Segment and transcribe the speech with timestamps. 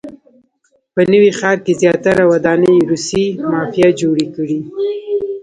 [0.93, 4.59] په نوي ښار کې زیاتره ودانۍ روسیې مافیا جوړې کړي.